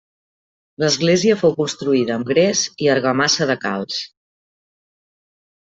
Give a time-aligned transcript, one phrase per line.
[0.83, 4.01] L'església fou construïda amb gres i argamassa de calç.